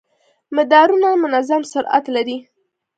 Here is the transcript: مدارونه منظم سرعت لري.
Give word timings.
مدارونه 0.55 1.09
منظم 1.23 1.61
سرعت 1.73 2.05
لري. 2.15 2.37